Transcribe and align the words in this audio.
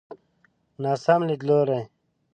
ناسم 0.83 1.21
ليدلوری. 1.27 1.81